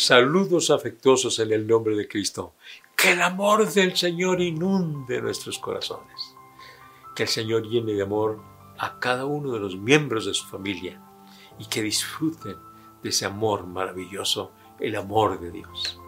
Saludos 0.00 0.70
afectuosos 0.70 1.40
en 1.40 1.52
el 1.52 1.66
nombre 1.66 1.94
de 1.94 2.08
Cristo. 2.08 2.54
Que 2.96 3.12
el 3.12 3.20
amor 3.20 3.70
del 3.70 3.94
Señor 3.94 4.40
inunde 4.40 5.20
nuestros 5.20 5.58
corazones. 5.58 6.34
Que 7.14 7.24
el 7.24 7.28
Señor 7.28 7.68
llene 7.68 7.92
de 7.92 8.02
amor 8.02 8.40
a 8.78 8.98
cada 8.98 9.26
uno 9.26 9.52
de 9.52 9.60
los 9.60 9.76
miembros 9.76 10.24
de 10.24 10.32
su 10.32 10.46
familia 10.46 11.02
y 11.58 11.66
que 11.66 11.82
disfruten 11.82 12.56
de 13.02 13.10
ese 13.10 13.26
amor 13.26 13.66
maravilloso, 13.66 14.52
el 14.78 14.96
amor 14.96 15.38
de 15.38 15.50
Dios. 15.50 16.00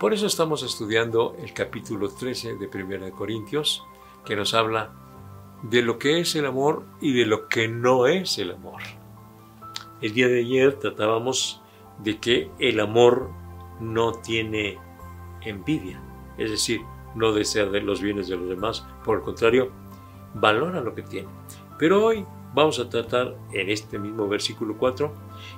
Por 0.00 0.14
eso 0.14 0.26
estamos 0.26 0.62
estudiando 0.62 1.36
el 1.38 1.52
capítulo 1.52 2.08
13 2.08 2.54
de 2.54 2.70
1 2.72 3.10
Corintios, 3.12 3.84
que 4.24 4.34
nos 4.34 4.54
habla 4.54 4.94
de 5.62 5.82
lo 5.82 5.98
que 5.98 6.20
es 6.20 6.34
el 6.36 6.46
amor 6.46 6.86
y 7.02 7.12
de 7.12 7.26
lo 7.26 7.48
que 7.48 7.68
no 7.68 8.06
es 8.06 8.38
el 8.38 8.52
amor. 8.52 8.80
El 10.00 10.14
día 10.14 10.28
de 10.28 10.40
ayer 10.40 10.78
tratábamos 10.78 11.60
de 11.98 12.18
que 12.18 12.50
el 12.58 12.80
amor 12.80 13.30
no 13.80 14.12
tiene 14.12 14.78
envidia, 15.42 16.00
es 16.36 16.50
decir, 16.50 16.80
no 17.14 17.32
desea 17.32 17.66
de 17.66 17.80
los 17.80 18.00
bienes 18.00 18.28
de 18.28 18.36
los 18.36 18.48
demás, 18.48 18.86
por 19.04 19.18
el 19.18 19.24
contrario, 19.24 19.70
valora 20.34 20.80
lo 20.80 20.94
que 20.94 21.02
tiene. 21.02 21.28
Pero 21.78 22.04
hoy 22.04 22.24
vamos 22.54 22.78
a 22.78 22.88
tratar 22.88 23.36
en 23.52 23.70
este 23.70 23.98
mismo 23.98 24.28
versículo 24.28 24.76
4 24.76 25.12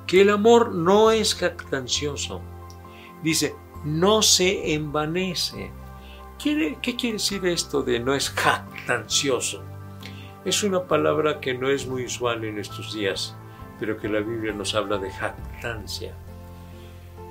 que 0.06 0.23
el 0.23 0.31
amor 0.31 0.75
no 0.75 1.11
es 1.11 1.34
jactancioso. 1.34 2.41
Dice, 3.22 3.55
no 3.84 4.22
se 4.22 4.75
envanece. 4.75 5.71
¿Qué 6.39 6.78
quiere 6.97 7.15
decir 7.15 7.45
esto 7.47 7.83
de 7.83 8.01
no 8.01 8.15
es 8.15 8.31
jactancioso? 8.31 9.62
Es 10.45 10.62
una 10.62 10.84
palabra 10.84 11.39
que 11.39 11.53
no 11.53 11.69
es 11.69 11.87
muy 11.87 12.07
usual 12.07 12.45
en 12.45 12.59
estos 12.59 12.95
días, 12.95 13.37
pero 13.78 13.99
que 13.99 14.09
la 14.09 14.21
Biblia 14.21 14.55
nos 14.55 14.75
habla 14.75 14.97
de 14.97 15.11
jactancia. 15.11 16.15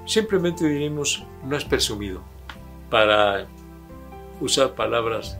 Simplemente 0.09 0.67
diremos, 0.67 1.23
no 1.43 1.55
es 1.55 1.63
presumido, 1.63 2.23
para 2.89 3.45
usar 4.41 4.73
palabras 4.73 5.37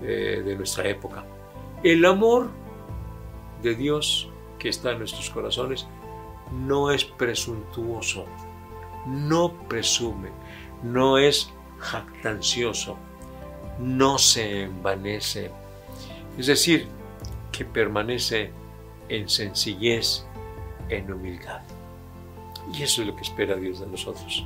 eh, 0.00 0.40
de 0.42 0.56
nuestra 0.56 0.88
época. 0.88 1.22
El 1.82 2.02
amor 2.06 2.48
de 3.62 3.74
Dios 3.74 4.30
que 4.58 4.70
está 4.70 4.92
en 4.92 5.00
nuestros 5.00 5.28
corazones 5.28 5.86
no 6.50 6.90
es 6.90 7.04
presuntuoso, 7.04 8.24
no 9.06 9.52
presume, 9.68 10.30
no 10.82 11.18
es 11.18 11.52
jactancioso, 11.78 12.96
no 13.78 14.16
se 14.16 14.62
envanece. 14.62 15.50
Es 16.38 16.46
decir, 16.46 16.88
que 17.52 17.66
permanece 17.66 18.50
en 19.10 19.28
sencillez, 19.28 20.24
en 20.88 21.12
humildad. 21.12 21.60
Y 22.72 22.82
eso 22.82 23.02
es 23.02 23.08
lo 23.08 23.16
que 23.16 23.22
espera 23.22 23.56
Dios 23.56 23.80
de 23.80 23.86
nosotros. 23.86 24.44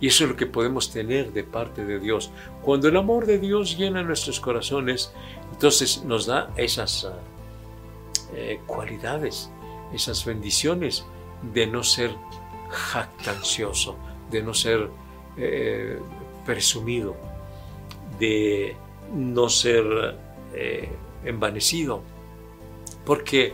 Y 0.00 0.06
eso 0.06 0.24
es 0.24 0.30
lo 0.30 0.36
que 0.36 0.46
podemos 0.46 0.90
tener 0.90 1.32
de 1.32 1.44
parte 1.44 1.84
de 1.84 2.00
Dios. 2.00 2.30
Cuando 2.62 2.88
el 2.88 2.96
amor 2.96 3.26
de 3.26 3.38
Dios 3.38 3.76
llena 3.76 4.02
nuestros 4.02 4.40
corazones, 4.40 5.12
entonces 5.52 6.04
nos 6.04 6.26
da 6.26 6.50
esas 6.56 7.04
ah, 7.04 7.18
eh, 8.34 8.60
cualidades, 8.66 9.50
esas 9.92 10.24
bendiciones 10.24 11.04
de 11.52 11.66
no 11.66 11.82
ser 11.82 12.14
jactancioso, 12.70 13.96
de 14.30 14.42
no 14.42 14.54
ser 14.54 14.88
eh, 15.36 15.98
presumido, 16.46 17.14
de 18.18 18.74
no 19.12 19.50
ser 19.50 20.16
eh, 20.54 20.88
envanecido. 21.24 22.02
Porque, 23.04 23.52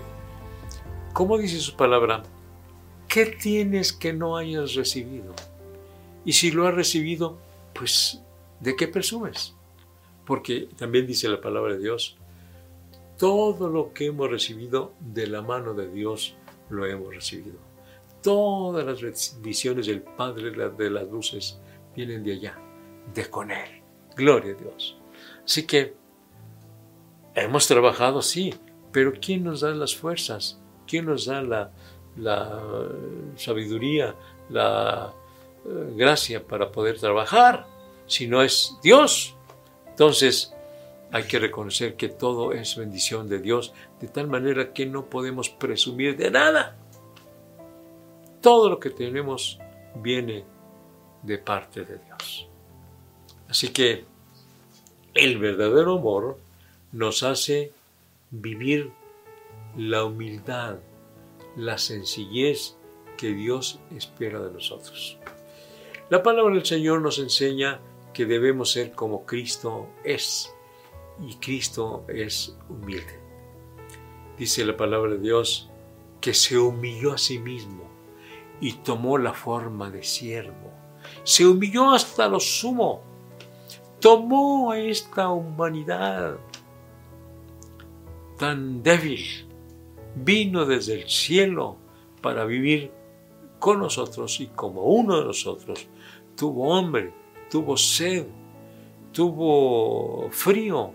como 1.12 1.38
dice 1.38 1.59
su 1.59 1.75
palabra, 1.75 2.23
¿qué 3.09 3.27
tienes 3.27 3.93
que 3.93 4.12
no 4.12 4.37
hayas 4.37 4.75
recibido? 4.75 5.35
Y 6.25 6.32
si 6.32 6.50
lo 6.50 6.67
has 6.67 6.75
recibido, 6.75 7.38
pues, 7.73 8.20
¿de 8.61 8.75
qué 8.76 8.88
presumes? 8.88 9.55
Porque 10.25 10.69
también 10.76 11.06
dice 11.06 11.29
la 11.29 11.41
palabra 11.41 11.75
de 11.75 11.81
Dios, 11.81 12.17
todo 13.17 13.70
lo 13.70 13.93
que 13.93 14.06
hemos 14.06 14.31
recibido 14.31 14.93
de 15.00 15.26
la 15.26 15.41
mano 15.41 15.73
de 15.73 15.88
Dios 15.91 16.35
lo 16.69 16.85
hemos 16.85 17.14
recibido. 17.14 17.58
Todas 18.23 18.85
las 18.85 19.00
bendiciones 19.00 19.87
del 19.87 20.02
Padre 20.02 20.50
de 20.50 20.91
las 20.91 21.09
luces 21.09 21.59
vienen 21.94 22.25
de 22.25 22.32
allá, 22.32 22.59
de 23.14 23.31
con 23.31 23.50
Él. 23.50 23.82
Gloria 24.17 24.52
a 24.52 24.56
Dios. 24.56 24.99
Así 25.44 25.64
que 25.64 25.94
hemos 27.35 27.69
trabajado, 27.69 28.20
sí, 28.20 28.52
pero 28.93 29.12
¿quién 29.20 29.44
nos 29.44 29.61
da 29.61 29.70
las 29.70 29.94
fuerzas? 29.94 30.59
¿Quién 30.87 31.06
nos 31.06 31.26
da 31.26 31.43
la, 31.43 31.73
la 32.16 32.62
sabiduría, 33.36 34.14
la 34.48 35.12
eh, 35.64 35.92
gracia 35.96 36.42
para 36.46 36.70
poder 36.70 36.98
trabajar, 36.98 37.66
si 38.06 38.26
no 38.26 38.42
es 38.42 38.76
Dios. 38.82 39.34
Entonces, 39.88 40.54
hay 41.12 41.24
que 41.24 41.38
reconocer 41.38 41.96
que 41.96 42.08
todo 42.08 42.52
es 42.52 42.76
bendición 42.76 43.28
de 43.28 43.38
Dios, 43.38 43.72
de 44.00 44.08
tal 44.08 44.28
manera 44.28 44.72
que 44.72 44.86
no 44.86 45.06
podemos 45.06 45.48
presumir 45.48 46.16
de 46.16 46.30
nada. 46.30 46.76
Todo 48.40 48.68
lo 48.68 48.80
que 48.80 48.90
tenemos 48.90 49.58
viene 49.94 50.44
de 51.22 51.38
parte 51.38 51.84
de 51.84 51.98
Dios. 51.98 52.48
Así 53.48 53.68
que 53.68 54.04
el 55.14 55.38
verdadero 55.38 55.98
amor 55.98 56.38
nos 56.92 57.22
hace 57.22 57.72
vivir 58.30 58.90
la 59.76 60.04
humildad, 60.04 60.76
la 61.56 61.79
sencillez 61.79 62.76
que 63.17 63.32
Dios 63.32 63.81
espera 63.94 64.41
de 64.41 64.53
nosotros. 64.53 65.19
La 66.11 66.23
palabra 66.23 66.55
del 66.55 66.64
Señor 66.64 67.00
nos 67.00 67.19
enseña 67.19 67.81
que 68.12 68.26
debemos 68.26 68.70
ser 68.70 68.93
como 68.93 69.25
Cristo 69.25 69.88
es, 70.05 70.55
y 71.20 71.35
Cristo 71.37 72.05
es 72.08 72.56
humilde. 72.69 73.20
Dice 74.38 74.64
la 74.64 74.76
palabra 74.76 75.12
de 75.12 75.19
Dios 75.19 75.70
que 76.20 76.35
se 76.35 76.58
humilló 76.58 77.14
a 77.14 77.19
sí 77.19 77.38
mismo 77.38 77.85
y 78.61 78.73
tomó 78.75 79.19
la 79.19 79.32
forma 79.32 79.91
de 79.91 80.02
siervo. 80.02 80.73
Se 81.25 81.47
humilló 81.47 81.93
hasta 81.93 82.29
lo 82.29 82.41
sumo. 82.41 83.02
Tomó 84.00 84.73
a 84.73 84.79
esta 84.79 85.31
humanidad 85.31 86.37
tan 88.38 88.82
débil 88.82 89.45
vino 90.16 90.64
desde 90.64 91.02
el 91.02 91.08
cielo 91.08 91.76
para 92.22 92.44
vivir 92.44 92.90
con 93.58 93.78
nosotros 93.78 94.40
y 94.40 94.46
como 94.48 94.82
uno 94.82 95.18
de 95.18 95.26
nosotros. 95.26 95.86
Tuvo 96.34 96.74
hambre, 96.74 97.12
tuvo 97.50 97.76
sed, 97.76 98.26
tuvo 99.12 100.28
frío, 100.30 100.92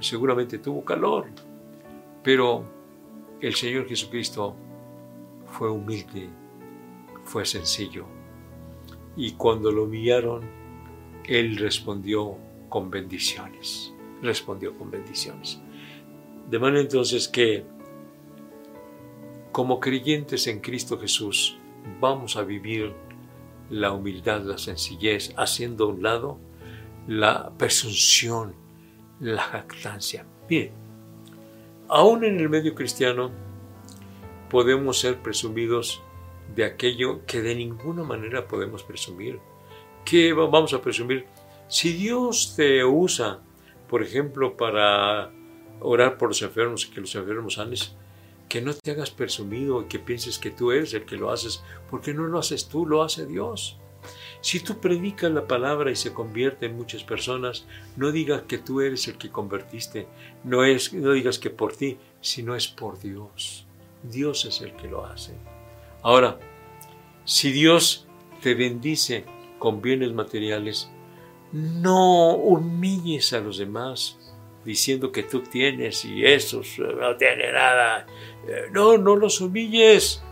seguramente 0.00 0.58
tuvo 0.58 0.84
calor, 0.84 1.26
pero 2.22 2.64
el 3.40 3.54
Señor 3.54 3.88
Jesucristo 3.88 4.54
fue 5.46 5.70
humilde, 5.70 6.28
fue 7.24 7.44
sencillo. 7.44 8.06
Y 9.16 9.32
cuando 9.32 9.72
lo 9.72 9.84
humillaron, 9.84 10.42
Él 11.24 11.56
respondió 11.56 12.36
con 12.68 12.90
bendiciones, 12.90 13.92
respondió 14.22 14.76
con 14.76 14.90
bendiciones. 14.90 15.60
De 16.48 16.58
manera 16.58 16.80
entonces 16.80 17.28
que 17.28 17.64
como 19.52 19.80
creyentes 19.80 20.46
en 20.46 20.60
Cristo 20.60 20.98
Jesús, 20.98 21.58
vamos 22.00 22.36
a 22.36 22.42
vivir 22.42 22.94
la 23.68 23.92
humildad, 23.92 24.42
la 24.42 24.58
sencillez, 24.58 25.32
haciendo 25.36 25.84
a 25.84 25.88
un 25.88 26.02
lado 26.02 26.38
la 27.06 27.52
presunción, 27.56 28.54
la 29.20 29.42
jactancia. 29.42 30.26
Bien, 30.48 30.72
aún 31.88 32.24
en 32.24 32.38
el 32.38 32.48
medio 32.48 32.74
cristiano 32.74 33.30
podemos 34.48 34.98
ser 34.98 35.22
presumidos 35.22 36.02
de 36.54 36.64
aquello 36.64 37.24
que 37.26 37.40
de 37.40 37.54
ninguna 37.54 38.02
manera 38.02 38.46
podemos 38.46 38.82
presumir. 38.82 39.38
¿Qué 40.04 40.32
vamos 40.32 40.74
a 40.74 40.82
presumir? 40.82 41.26
Si 41.68 41.92
Dios 41.92 42.54
te 42.56 42.84
usa, 42.84 43.40
por 43.88 44.02
ejemplo, 44.02 44.56
para 44.56 45.30
orar 45.80 46.18
por 46.18 46.28
los 46.28 46.42
enfermos 46.42 46.86
y 46.86 46.90
que 46.90 47.00
los 47.00 47.14
enfermos 47.14 47.54
sanes, 47.54 47.96
que 48.50 48.60
no 48.60 48.74
te 48.74 48.90
hagas 48.90 49.12
presumido 49.12 49.80
y 49.80 49.84
que 49.84 50.00
pienses 50.00 50.40
que 50.40 50.50
tú 50.50 50.72
eres 50.72 50.92
el 50.92 51.04
que 51.04 51.16
lo 51.16 51.30
haces, 51.30 51.62
porque 51.88 52.12
no 52.12 52.24
lo 52.24 52.40
haces 52.40 52.66
tú, 52.66 52.84
lo 52.84 53.04
hace 53.04 53.24
Dios. 53.24 53.78
Si 54.40 54.58
tú 54.58 54.80
predicas 54.80 55.30
la 55.30 55.46
palabra 55.46 55.92
y 55.92 55.96
se 55.96 56.12
convierte 56.12 56.66
en 56.66 56.76
muchas 56.76 57.04
personas, 57.04 57.64
no 57.96 58.10
digas 58.10 58.42
que 58.48 58.58
tú 58.58 58.80
eres 58.80 59.06
el 59.06 59.18
que 59.18 59.30
convertiste, 59.30 60.08
no, 60.42 60.64
es, 60.64 60.92
no 60.92 61.12
digas 61.12 61.38
que 61.38 61.50
por 61.50 61.76
ti, 61.76 61.98
sino 62.20 62.56
es 62.56 62.66
por 62.66 62.98
Dios. 62.98 63.66
Dios 64.02 64.44
es 64.44 64.60
el 64.62 64.74
que 64.74 64.88
lo 64.88 65.06
hace. 65.06 65.32
Ahora, 66.02 66.40
si 67.24 67.52
Dios 67.52 68.08
te 68.42 68.56
bendice 68.56 69.26
con 69.60 69.80
bienes 69.80 70.12
materiales, 70.12 70.90
no 71.52 72.34
humilles 72.34 73.32
a 73.32 73.38
los 73.38 73.58
demás 73.58 74.18
diciendo 74.64 75.10
que 75.12 75.22
tú 75.22 75.40
tienes 75.40 76.04
y 76.04 76.24
esos 76.24 76.78
no 76.78 77.16
tiene 77.16 77.52
nada. 77.52 78.06
Eh, 78.46 78.66
no, 78.72 78.98
no 78.98 79.16
los 79.16 79.40
humilles. 79.40 80.22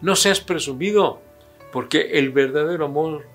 No 0.00 0.16
seas 0.16 0.40
presumido. 0.40 1.20
Porque 1.72 2.18
el 2.18 2.30
verdadero 2.30 2.86
amor 2.86 3.26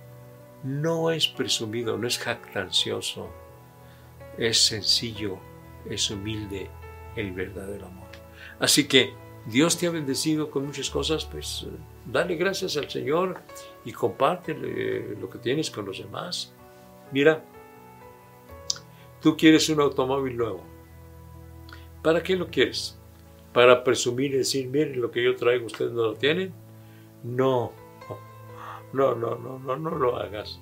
no 0.63 1.11
es 1.11 1.27
presumido, 1.27 1.97
no 1.97 2.07
es 2.07 2.17
jactancioso, 2.17 3.29
es 4.37 4.65
sencillo, 4.65 5.37
es 5.89 6.09
humilde 6.09 6.69
el 7.15 7.31
verdadero 7.31 7.85
amor. 7.85 8.07
Así 8.59 8.87
que 8.87 9.13
Dios 9.45 9.77
te 9.77 9.87
ha 9.87 9.91
bendecido 9.91 10.49
con 10.49 10.65
muchas 10.65 10.89
cosas, 10.89 11.23
pues 11.25 11.67
dale 12.05 12.35
gracias 12.35 12.75
al 12.77 12.89
Señor 12.89 13.39
y 13.85 13.91
compártele 13.91 15.15
lo 15.15 15.29
que 15.29 15.37
tienes 15.37 15.69
con 15.69 15.85
los 15.85 15.99
demás. 15.99 16.51
Mira, 17.11 17.43
tú 19.25 19.35
quieres 19.35 19.67
un 19.69 19.81
automóvil 19.81 20.37
nuevo. 20.37 20.63
¿Para 22.03 22.21
qué 22.21 22.35
lo 22.35 22.45
quieres? 22.45 22.95
¿Para 23.53 23.83
presumir 23.83 24.35
y 24.35 24.37
decir, 24.37 24.67
miren 24.67 25.01
lo 25.01 25.09
que 25.09 25.23
yo 25.23 25.35
traigo, 25.35 25.65
ustedes 25.65 25.93
no 25.93 26.03
lo 26.03 26.13
tienen? 26.13 26.53
No, 27.23 27.71
no, 28.93 29.15
no, 29.15 29.35
no, 29.35 29.57
no, 29.57 29.77
no 29.77 29.89
lo 29.89 30.17
hagas. 30.17 30.59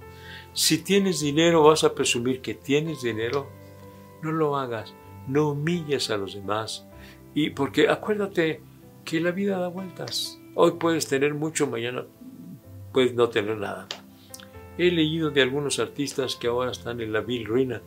Si 0.53 0.77
tienes 0.77 1.19
dinero, 1.19 1.63
vas 1.63 1.83
a 1.83 1.93
presumir 1.93 2.39
que 2.39 2.53
tienes 2.53 3.01
dinero. 3.01 3.49
No 4.21 4.31
lo 4.31 4.55
hagas. 4.55 4.93
No 5.27 5.49
humilles 5.49 6.09
a 6.09 6.15
los 6.15 6.33
demás. 6.33 6.87
Y 7.35 7.49
porque 7.49 7.89
acuérdate 7.89 8.61
que 9.03 9.19
la 9.19 9.31
vida 9.31 9.59
da 9.59 9.67
vueltas. 9.67 10.39
Hoy 10.55 10.75
puedes 10.79 11.05
tener 11.05 11.33
mucho, 11.33 11.67
mañana 11.67 12.05
puedes 12.93 13.13
no 13.13 13.27
tener 13.27 13.57
nada. 13.57 13.89
He 14.77 14.89
leído 14.89 15.31
de 15.31 15.41
algunos 15.41 15.79
artistas 15.79 16.37
que 16.37 16.47
ahora 16.47 16.71
están 16.71 17.01
en 17.01 17.11
la 17.11 17.19
vil 17.19 17.43
ruina. 17.43 17.81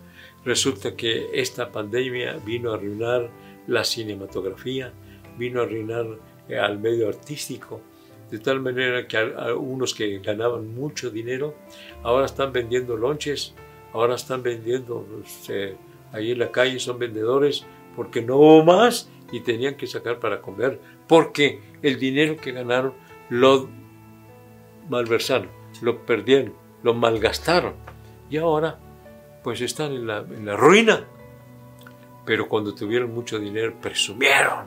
Resulta 0.46 0.94
que 0.94 1.28
esta 1.34 1.72
pandemia 1.72 2.36
vino 2.36 2.70
a 2.70 2.76
arruinar 2.76 3.28
la 3.66 3.82
cinematografía, 3.82 4.92
vino 5.36 5.60
a 5.60 5.64
arruinar 5.64 6.06
eh, 6.48 6.56
al 6.56 6.78
medio 6.78 7.08
artístico, 7.08 7.80
de 8.30 8.38
tal 8.38 8.60
manera 8.60 9.08
que 9.08 9.16
algunos 9.16 9.92
que 9.92 10.20
ganaban 10.20 10.72
mucho 10.72 11.10
dinero 11.10 11.56
ahora 12.04 12.26
están 12.26 12.52
vendiendo 12.52 12.96
lonches, 12.96 13.54
ahora 13.92 14.14
están 14.14 14.44
vendiendo, 14.44 15.04
pues, 15.10 15.50
eh, 15.50 15.76
ahí 16.12 16.30
en 16.30 16.38
la 16.38 16.52
calle 16.52 16.78
son 16.78 17.00
vendedores 17.00 17.66
porque 17.96 18.22
no 18.22 18.36
hubo 18.36 18.64
más 18.64 19.10
y 19.32 19.40
tenían 19.40 19.74
que 19.74 19.88
sacar 19.88 20.20
para 20.20 20.40
comer, 20.40 20.80
porque 21.08 21.60
el 21.82 21.98
dinero 21.98 22.36
que 22.36 22.52
ganaron 22.52 22.94
lo 23.30 23.68
malversaron, 24.88 25.48
lo 25.82 26.06
perdieron, 26.06 26.54
lo 26.84 26.94
malgastaron. 26.94 27.74
Y 28.30 28.36
ahora 28.36 28.78
pues 29.46 29.60
están 29.60 29.92
en 29.92 30.08
la, 30.08 30.56
ruina. 30.56 31.06
Pero 32.24 32.48
cuando 32.48 32.74
tuvieron 32.74 33.14
mucho 33.14 33.38
dinero, 33.38 33.76
presumieron. 33.80 34.66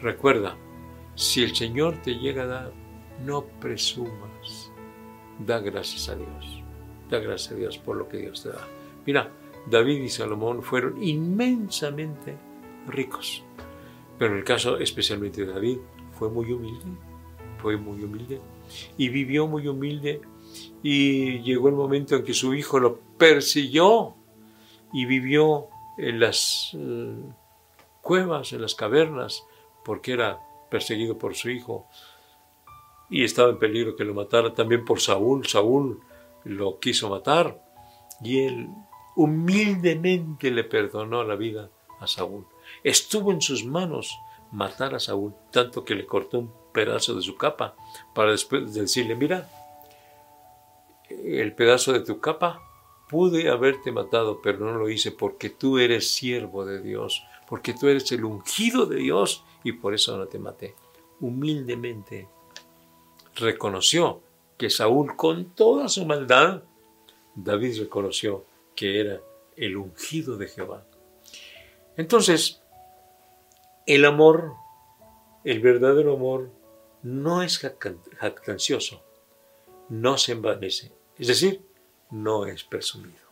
Recuerda, 0.00 0.56
si 1.14 1.42
el 1.42 1.54
Señor 1.54 2.00
te 2.00 2.14
llega 2.14 2.44
a 2.44 2.46
dar, 2.46 2.72
no 3.22 3.44
presumas. 3.44 4.72
Da 5.38 5.58
gracias 5.58 6.08
a 6.08 6.14
Dios. 6.14 6.62
Da 7.10 7.18
gracias 7.18 7.52
a 7.52 7.56
Dios 7.56 7.76
por 7.76 7.96
lo 7.96 8.08
que 8.08 8.16
Dios 8.16 8.42
te 8.42 8.48
da. 8.48 8.66
Mira, 9.04 9.30
David 9.66 10.02
y 10.02 10.08
Salomón 10.08 10.62
fueron 10.62 11.02
inmensamente 11.02 12.38
ricos. 12.88 13.44
Pero 14.18 14.32
en 14.32 14.38
el 14.38 14.44
caso 14.44 14.78
especialmente 14.78 15.44
de 15.44 15.52
David, 15.52 15.76
fue 16.12 16.30
muy 16.30 16.50
humilde, 16.50 16.86
fue 17.58 17.76
muy 17.76 18.02
humilde 18.02 18.40
y 18.96 19.10
vivió 19.10 19.46
muy 19.46 19.68
humilde 19.68 20.22
y 20.82 21.40
llegó 21.40 21.68
el 21.68 21.74
momento 21.74 22.16
en 22.16 22.24
que 22.24 22.34
su 22.34 22.54
hijo 22.54 22.78
lo 22.78 22.98
persiguió 23.18 24.14
y 24.92 25.06
vivió 25.06 25.68
en 25.98 26.20
las 26.20 26.70
eh, 26.74 27.16
cuevas, 28.00 28.52
en 28.52 28.62
las 28.62 28.74
cavernas, 28.74 29.44
porque 29.84 30.12
era 30.12 30.40
perseguido 30.70 31.18
por 31.18 31.34
su 31.34 31.50
hijo 31.50 31.86
y 33.10 33.24
estaba 33.24 33.50
en 33.50 33.58
peligro 33.58 33.96
que 33.96 34.04
lo 34.04 34.14
matara 34.14 34.54
también 34.54 34.84
por 34.84 35.00
Saúl. 35.00 35.46
Saúl 35.46 36.00
lo 36.44 36.78
quiso 36.78 37.08
matar 37.08 37.62
y 38.22 38.40
él 38.40 38.68
humildemente 39.16 40.50
le 40.50 40.64
perdonó 40.64 41.24
la 41.24 41.36
vida 41.36 41.70
a 42.00 42.06
Saúl. 42.06 42.46
Estuvo 42.82 43.30
en 43.32 43.40
sus 43.40 43.64
manos 43.64 44.18
matar 44.50 44.94
a 44.94 45.00
Saúl, 45.00 45.34
tanto 45.50 45.84
que 45.84 45.94
le 45.94 46.06
cortó 46.06 46.38
un 46.38 46.52
pedazo 46.72 47.14
de 47.14 47.22
su 47.22 47.36
capa 47.36 47.76
para 48.14 48.30
después 48.32 48.74
decirle, 48.74 49.14
mira, 49.14 49.48
el 51.24 51.54
pedazo 51.54 51.92
de 51.92 52.00
tu 52.00 52.20
capa 52.20 52.62
pude 53.08 53.48
haberte 53.48 53.92
matado, 53.92 54.40
pero 54.42 54.58
no 54.58 54.78
lo 54.78 54.88
hice 54.88 55.10
porque 55.10 55.50
tú 55.50 55.78
eres 55.78 56.10
siervo 56.10 56.64
de 56.64 56.82
Dios, 56.82 57.24
porque 57.48 57.74
tú 57.74 57.88
eres 57.88 58.10
el 58.12 58.24
ungido 58.24 58.86
de 58.86 58.96
Dios 58.96 59.44
y 59.62 59.72
por 59.72 59.94
eso 59.94 60.16
no 60.16 60.26
te 60.26 60.38
maté. 60.38 60.74
Humildemente 61.20 62.28
reconoció 63.36 64.20
que 64.58 64.70
Saúl 64.70 65.16
con 65.16 65.54
toda 65.54 65.88
su 65.88 66.04
maldad, 66.04 66.62
David 67.34 67.80
reconoció 67.80 68.44
que 68.76 69.00
era 69.00 69.20
el 69.56 69.76
ungido 69.76 70.36
de 70.36 70.48
Jehová. 70.48 70.84
Entonces, 71.96 72.62
el 73.86 74.04
amor, 74.04 74.54
el 75.44 75.60
verdadero 75.60 76.14
amor, 76.14 76.50
no 77.02 77.42
es 77.42 77.58
jactancioso, 77.58 79.02
no 79.88 80.18
se 80.18 80.32
envanece, 80.32 80.92
es 81.18 81.28
decir, 81.28 81.60
no 82.10 82.46
es 82.46 82.64
presumido. 82.64 83.24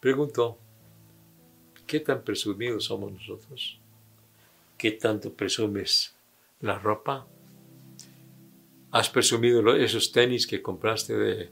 Pregunto, 0.00 0.58
¿qué 1.86 2.00
tan 2.00 2.22
presumidos 2.22 2.84
somos 2.84 3.12
nosotros? 3.12 3.78
¿Qué 4.76 4.92
tanto 4.92 5.32
presumes 5.32 6.14
la 6.60 6.78
ropa? 6.78 7.26
¿Has 8.90 9.08
presumido 9.08 9.74
esos 9.74 10.12
tenis 10.12 10.46
que 10.46 10.60
compraste 10.60 11.16
de... 11.16 11.50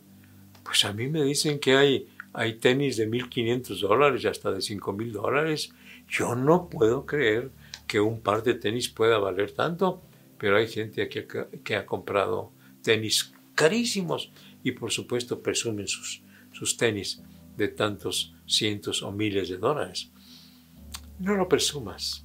Pues 0.65 0.85
a 0.85 0.93
mí 0.93 1.09
me 1.09 1.23
dicen 1.23 1.59
que 1.59 1.77
hay 1.77 2.09
hay 2.33 2.55
tenis 2.55 2.97
de 2.97 3.09
1.500 3.09 3.81
dólares 3.81 4.25
hasta 4.25 4.53
de 4.53 4.59
5.000 4.59 5.13
dólares. 5.13 5.73
Yo 6.09 6.35
no 6.35 6.69
puedo 6.69 7.07
creer 7.07 7.51
que 7.87 8.01
un 8.01 8.21
par 8.21 8.43
de 8.43 8.55
tenis 8.55 8.89
pueda 8.89 9.19
valer 9.19 9.53
tanto, 9.53 10.01
pero 10.39 10.57
hay 10.57 10.69
gente 10.69 11.09
que, 11.09 11.27
que 11.65 11.77
ha 11.77 11.87
comprado 11.87 12.53
tenis 12.83 13.33
carísimos 13.55 14.31
y 14.63 14.73
por 14.73 14.91
supuesto 14.91 15.41
presumen 15.41 15.89
sus, 15.89 16.23
sus 16.53 16.77
tenis 16.77 17.23
de 17.57 17.69
tantos 17.69 18.35
cientos 18.47 19.03
o 19.03 19.13
miles 19.13 19.49
de 19.49 19.59
dólares. 19.59 20.11
No 21.19 21.35
lo 21.37 21.49
presumas. 21.49 22.25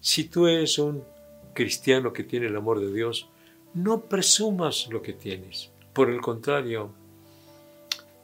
Si 0.00 0.24
tú 0.24 0.46
eres 0.46 0.78
un 0.78 1.02
cristiano 1.54 2.12
que 2.12 2.24
tiene 2.24 2.46
el 2.46 2.56
amor 2.56 2.80
de 2.80 2.92
Dios, 2.92 3.28
no 3.74 4.02
presumas 4.02 4.88
lo 4.90 5.02
que 5.02 5.12
tienes. 5.12 5.72
Por 5.92 6.10
el 6.10 6.20
contrario, 6.20 6.92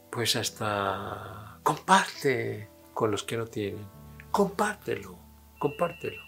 pues 0.09 0.35
hasta 0.35 1.59
comparte 1.63 2.69
con 2.93 3.11
los 3.11 3.23
que 3.23 3.37
no 3.37 3.45
tienen. 3.45 3.85
Compártelo, 4.31 5.17
compártelo. 5.59 6.21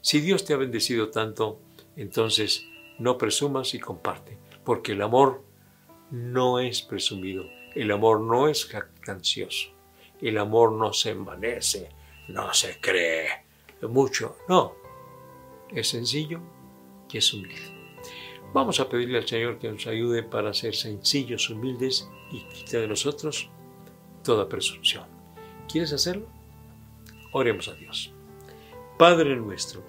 Si 0.00 0.20
Dios 0.20 0.44
te 0.44 0.52
ha 0.52 0.56
bendecido 0.56 1.10
tanto, 1.10 1.60
entonces 1.96 2.66
no 2.98 3.16
presumas 3.16 3.74
y 3.74 3.78
comparte, 3.78 4.38
porque 4.64 4.92
el 4.92 5.02
amor 5.02 5.44
no 6.14 6.60
es 6.60 6.80
presumido, 6.82 7.44
el 7.74 7.90
amor 7.90 8.20
no 8.20 8.48
es 8.48 8.66
jactancioso, 8.66 9.70
el 10.20 10.38
amor 10.38 10.72
no 10.72 10.92
se 10.92 11.10
envanece, 11.10 11.88
no 12.28 12.54
se 12.54 12.78
cree 12.80 13.28
mucho, 13.82 14.36
no, 14.48 14.74
es 15.70 15.88
sencillo 15.88 16.40
y 17.10 17.18
es 17.18 17.34
humilde. 17.34 17.74
Vamos 18.52 18.78
a 18.78 18.88
pedirle 18.88 19.18
al 19.18 19.26
Señor 19.26 19.58
que 19.58 19.68
nos 19.70 19.88
ayude 19.88 20.22
para 20.22 20.54
ser 20.54 20.76
sencillos, 20.76 21.50
humildes 21.50 22.08
y 22.30 22.44
quite 22.44 22.78
de 22.78 22.86
nosotros 22.86 23.50
toda 24.22 24.48
presunción. 24.48 25.04
¿Quieres 25.68 25.92
hacerlo? 25.92 26.28
Oremos 27.32 27.66
a 27.66 27.74
Dios. 27.74 28.12
Padre 28.96 29.34
nuestro, 29.34 29.82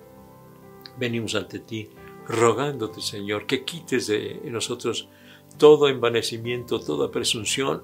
venimos 0.98 1.36
ante 1.36 1.60
ti 1.60 1.88
rogándote, 2.28 3.02
Señor, 3.02 3.46
que 3.46 3.64
quites 3.64 4.08
de 4.08 4.42
nosotros 4.46 5.08
todo 5.58 5.90
envanecimiento, 5.90 6.80
toda 6.80 7.12
presunción 7.12 7.84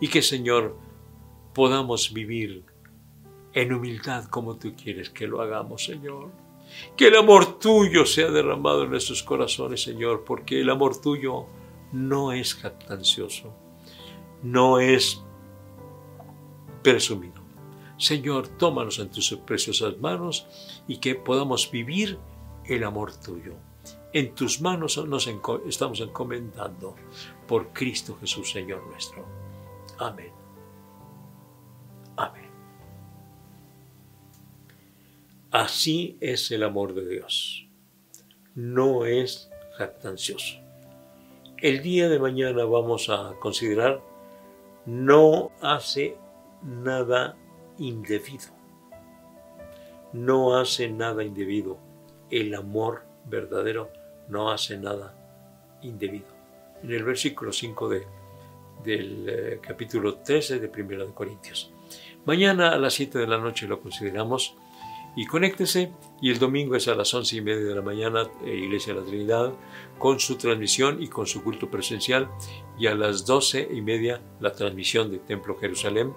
y 0.00 0.08
que, 0.08 0.22
Señor, 0.22 0.76
podamos 1.54 2.12
vivir 2.12 2.64
en 3.52 3.72
humildad 3.72 4.26
como 4.26 4.56
tú 4.56 4.74
quieres 4.76 5.10
que 5.10 5.26
lo 5.26 5.40
hagamos, 5.40 5.84
Señor 5.84 6.30
que 6.96 7.08
el 7.08 7.16
amor 7.16 7.58
tuyo 7.58 8.04
sea 8.04 8.30
derramado 8.30 8.84
en 8.84 8.90
nuestros 8.90 9.22
corazones, 9.22 9.82
Señor, 9.82 10.24
porque 10.24 10.60
el 10.60 10.70
amor 10.70 11.00
tuyo 11.00 11.46
no 11.92 12.32
es 12.32 12.54
jactancioso, 12.54 13.54
no 14.42 14.78
es 14.78 15.22
presumido. 16.82 17.42
Señor, 17.96 18.48
tómanos 18.48 18.98
en 19.00 19.10
tus 19.10 19.30
preciosas 19.44 19.98
manos 19.98 20.46
y 20.86 20.98
que 20.98 21.14
podamos 21.14 21.70
vivir 21.70 22.18
el 22.64 22.84
amor 22.84 23.14
tuyo. 23.16 23.54
En 24.12 24.34
tus 24.34 24.60
manos 24.62 24.96
nos 25.06 25.28
estamos 25.66 26.00
encomendando 26.00 26.96
por 27.46 27.72
Cristo 27.74 28.16
Jesús, 28.18 28.50
Señor 28.50 28.86
nuestro. 28.86 29.26
Amén. 29.98 30.32
Amén. 32.16 32.50
Así 35.50 36.16
es 36.20 36.50
el 36.50 36.62
amor 36.62 36.94
de 36.94 37.06
Dios. 37.06 37.68
No 38.54 39.04
es 39.04 39.50
jactancioso. 39.76 40.58
El 41.58 41.82
día 41.82 42.08
de 42.08 42.18
mañana 42.18 42.64
vamos 42.64 43.10
a 43.10 43.34
considerar 43.40 44.02
no 44.86 45.50
hace 45.60 46.16
nada 46.62 47.36
indebido. 47.76 48.46
No 50.14 50.56
hace 50.56 50.88
nada 50.88 51.22
indebido. 51.24 51.76
El 52.30 52.54
amor 52.54 53.04
verdadero 53.26 53.90
no 54.28 54.50
hace 54.50 54.78
nada 54.78 55.14
indebido. 55.82 56.26
En 56.82 56.92
el 56.92 57.04
versículo 57.04 57.52
5 57.52 57.88
de, 57.88 58.06
del 58.84 59.28
eh, 59.28 59.60
capítulo 59.60 60.16
13 60.16 60.60
de 60.60 60.82
1 60.82 61.06
de 61.06 61.14
Corintios. 61.14 61.72
Mañana 62.24 62.70
a 62.70 62.78
las 62.78 62.94
7 62.94 63.18
de 63.18 63.26
la 63.26 63.38
noche 63.38 63.66
lo 63.66 63.80
consideramos 63.80 64.54
y 65.16 65.26
conéctese 65.26 65.90
y 66.20 66.30
el 66.30 66.38
domingo 66.38 66.76
es 66.76 66.86
a 66.86 66.94
las 66.94 67.12
11 67.12 67.36
y 67.36 67.40
media 67.40 67.64
de 67.64 67.74
la 67.74 67.82
mañana 67.82 68.30
eh, 68.44 68.54
Iglesia 68.54 68.94
de 68.94 69.00
la 69.00 69.06
Trinidad 69.06 69.52
con 69.98 70.20
su 70.20 70.36
transmisión 70.36 71.02
y 71.02 71.08
con 71.08 71.26
su 71.26 71.42
culto 71.42 71.70
presencial 71.70 72.28
y 72.78 72.86
a 72.86 72.94
las 72.94 73.26
12 73.26 73.68
y 73.72 73.80
media 73.80 74.20
la 74.40 74.52
transmisión 74.52 75.10
de 75.10 75.18
Templo 75.18 75.58
Jerusalén 75.58 76.12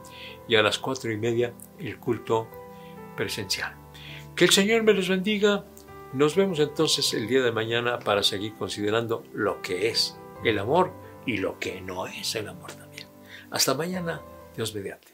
y 0.48 0.56
a 0.56 0.62
las 0.62 0.78
4 0.78 1.12
y 1.12 1.18
media 1.18 1.54
el 1.80 1.98
culto 1.98 2.48
presencial. 3.16 3.74
Que 4.36 4.46
el 4.46 4.52
Señor 4.52 4.84
me 4.84 4.94
los 4.94 5.10
bendiga. 5.10 5.66
Nos 6.14 6.36
vemos 6.36 6.60
entonces 6.60 7.14
el 7.14 7.28
día 7.28 7.42
de 7.42 7.54
mañana 7.54 8.00
para 8.00 8.22
seguir 8.22 8.54
considerando 8.56 9.24
lo 9.34 9.62
que 9.62 9.88
es 9.88 10.20
el 10.44 10.60
amor 10.60 10.92
y 11.26 11.38
lo 11.38 11.58
que 11.58 11.80
no 11.80 12.06
es 12.06 12.36
el 12.36 12.50
amor 12.50 12.74
también. 12.74 13.08
Hasta 13.50 13.74
mañana, 13.76 14.22
Dios 14.54 14.76
mediante. 14.76 15.11